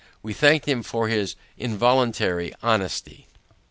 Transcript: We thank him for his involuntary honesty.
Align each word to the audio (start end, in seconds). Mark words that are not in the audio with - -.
We 0.23 0.33
thank 0.33 0.65
him 0.67 0.81
for 0.81 1.09
his 1.09 1.35
involuntary 1.57 2.55
honesty. 2.63 3.27